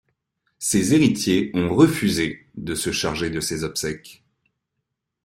[0.57, 4.23] Ses héritiers ont refusé de se charger de ses obsèques.